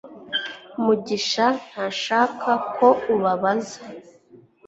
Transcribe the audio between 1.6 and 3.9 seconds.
ntashaka ko ubabaza